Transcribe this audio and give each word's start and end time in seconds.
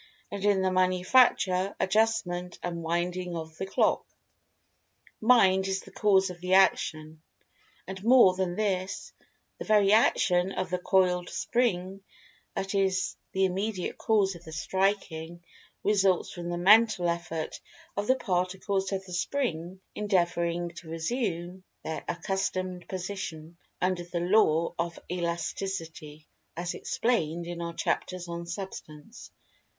And 0.31 0.43
in 0.43 0.63
the 0.63 0.71
manufacture, 0.71 1.75
adjustment, 1.79 2.57
and 2.63 2.81
winding 2.81 3.35
of 3.35 3.55
the 3.57 3.67
clock, 3.67 4.03
Mind 5.21 5.67
is 5.67 5.81
the 5.81 5.91
Cause 5.91 6.31
of 6.31 6.41
the 6.41 6.55
Action. 6.55 7.21
And, 7.85 8.03
more 8.03 8.33
than 8.33 8.55
this, 8.55 9.13
the 9.59 9.65
very 9.65 9.93
action 9.93 10.53
of 10.53 10.71
the 10.71 10.79
coiled 10.79 11.29
spring 11.29 12.01
that 12.55 12.73
is 12.73 13.15
the 13.33 13.41
immediate[Pg 13.47 13.63
216] 13.97 13.97
cause 13.97 14.33
of 14.33 14.43
the 14.43 14.51
striking, 14.51 15.43
results 15.83 16.31
from 16.31 16.49
the 16.49 16.57
mental 16.57 17.07
effort 17.07 17.61
of 17.95 18.07
the 18.07 18.15
Particles 18.15 18.91
of 18.91 19.05
the 19.05 19.13
spring 19.13 19.81
endeavoring 19.93 20.69
to 20.77 20.89
resume 20.89 21.63
their 21.83 22.03
accustomed 22.07 22.87
position, 22.89 23.55
under 23.79 24.03
the 24.03 24.19
law 24.19 24.73
of 24.79 24.97
Elasticity, 25.11 26.25
as 26.57 26.73
explained 26.73 27.45
in 27.45 27.61
our 27.61 27.75
chapters 27.75 28.27
on 28.27 28.47
Substance. 28.47 29.29